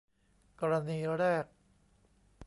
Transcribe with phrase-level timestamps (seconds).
[0.59, 1.45] กรณีแรก